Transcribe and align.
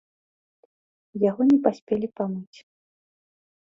Яго 1.29 1.41
не 1.51 1.57
паспелі 1.67 2.07
памыць. 2.21 2.59